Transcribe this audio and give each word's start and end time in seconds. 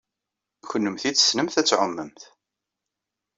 Kennemti 0.69 1.11
tessnemt 1.15 1.59
ad 1.61 1.65
tɛumemt. 1.67 2.21